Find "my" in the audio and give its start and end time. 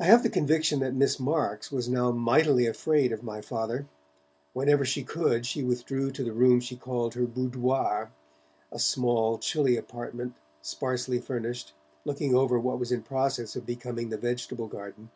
3.22-3.40